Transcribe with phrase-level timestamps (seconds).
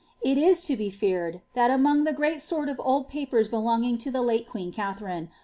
[0.23, 4.09] It is to be fear«Hl, tliat amonf the great sort of old papers belonging to
[4.09, 5.29] the lale queen Katharine."